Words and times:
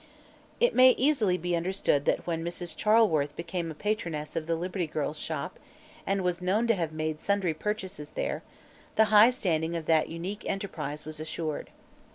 It 0.59 0.73
may 0.73 0.93
easily 0.93 1.37
be 1.37 1.55
understood 1.55 2.05
that 2.05 2.25
when 2.25 2.43
Mrs. 2.43 2.75
Charleworth 2.75 3.35
became 3.35 3.69
a 3.69 3.75
patroness 3.75 4.35
of 4.35 4.47
the 4.47 4.55
Liberty 4.55 4.87
Girls' 4.87 5.19
Shop, 5.19 5.59
and 6.07 6.23
was 6.23 6.41
known 6.41 6.65
to 6.65 6.73
have 6.73 6.91
made 6.91 7.21
sundry 7.21 7.53
purchases 7.53 8.09
there, 8.09 8.41
the 8.95 9.05
high 9.13 9.29
standing 9.29 9.75
of 9.75 9.85
that 9.85 10.09
unique 10.09 10.43
enterprise 10.49 11.05
was 11.05 11.19
assured. 11.19 11.69